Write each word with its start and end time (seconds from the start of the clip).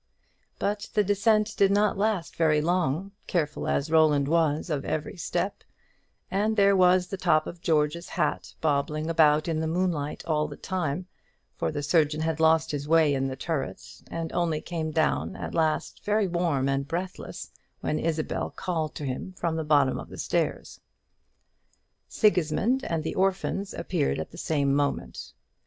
But 0.57 0.89
the 0.95 1.03
descent 1.03 1.53
did 1.57 1.69
not 1.69 1.95
last 1.95 2.35
very 2.35 2.59
long, 2.59 3.11
careful 3.27 3.67
as 3.67 3.91
Roland 3.91 4.27
was 4.27 4.71
of 4.71 4.83
every 4.83 5.15
step; 5.15 5.63
and 6.31 6.57
there 6.57 6.75
was 6.75 7.05
the 7.05 7.17
top 7.17 7.45
of 7.45 7.61
George's 7.61 8.09
hat 8.09 8.55
bobbing 8.61 9.11
about 9.11 9.47
in 9.47 9.59
the 9.59 9.67
moonlight 9.67 10.25
all 10.25 10.47
the 10.47 10.57
time; 10.57 11.05
for 11.55 11.71
the 11.71 11.83
surgeon 11.83 12.21
had 12.21 12.39
lost 12.39 12.71
his 12.71 12.87
way 12.87 13.13
in 13.13 13.27
the 13.27 13.35
turret, 13.35 14.01
and 14.09 14.33
only 14.33 14.59
came 14.59 14.89
down 14.89 15.35
at 15.35 15.53
last 15.53 16.03
very 16.03 16.27
warm 16.27 16.67
and 16.67 16.87
breathless 16.87 17.51
when 17.81 17.99
Isabel 17.99 18.49
called 18.49 18.95
to 18.95 19.05
him 19.05 19.33
from 19.37 19.55
the 19.55 19.63
bottom 19.63 19.99
of 19.99 20.09
the 20.09 20.17
stairs. 20.17 20.81
Sigismund 22.07 22.83
and 22.85 23.03
the 23.03 23.13
orphans 23.13 23.71
appeared 23.71 24.17
at 24.17 24.31
the 24.31 24.37
same 24.39 24.73
moment. 24.73 25.33